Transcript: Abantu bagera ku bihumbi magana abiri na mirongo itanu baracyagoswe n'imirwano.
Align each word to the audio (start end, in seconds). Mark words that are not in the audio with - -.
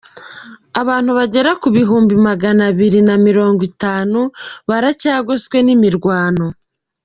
Abantu 0.81 1.11
bagera 1.17 1.51
ku 1.61 1.67
bihumbi 1.75 2.13
magana 2.27 2.61
abiri 2.71 2.99
na 3.07 3.15
mirongo 3.27 3.61
itanu 3.71 4.19
baracyagoswe 4.69 5.57
n'imirwano. 5.65 6.45